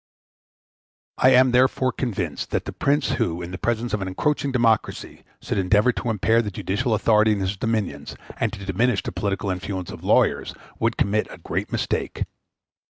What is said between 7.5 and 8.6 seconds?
dominions, and